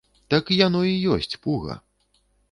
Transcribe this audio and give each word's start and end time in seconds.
Так 0.33 0.45
яно 0.67 0.79
і 0.91 0.95
ёсць, 1.17 1.39
пуга. 1.43 1.77